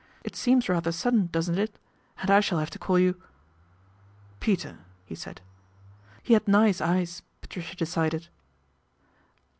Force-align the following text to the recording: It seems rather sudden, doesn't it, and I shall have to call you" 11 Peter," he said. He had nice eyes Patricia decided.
It 0.23 0.35
seems 0.35 0.67
rather 0.67 0.91
sudden, 0.91 1.27
doesn't 1.31 1.59
it, 1.59 1.77
and 2.21 2.31
I 2.31 2.39
shall 2.39 2.57
have 2.57 2.71
to 2.71 2.79
call 2.79 2.97
you" 2.97 3.09
11 3.11 3.23
Peter," 4.39 4.79
he 5.05 5.13
said. 5.13 5.41
He 6.23 6.33
had 6.33 6.47
nice 6.47 6.81
eyes 6.81 7.21
Patricia 7.41 7.75
decided. 7.75 8.27